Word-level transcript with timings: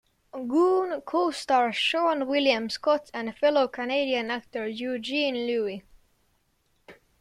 "Goon" 0.33 1.01
co-stars 1.01 1.77
Seann 1.77 2.25
William 2.25 2.71
Scott 2.71 3.11
and 3.13 3.37
fellow 3.37 3.67
Canadian 3.67 4.31
actor, 4.31 4.67
Eugene 4.67 5.45
Levy. 5.45 5.83